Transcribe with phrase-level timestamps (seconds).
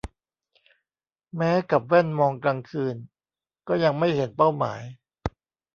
[1.37, 2.95] แม้กับแว่นมองกลางคืน
[3.67, 4.81] ก็ยังไม่เห็นเป้าหมาย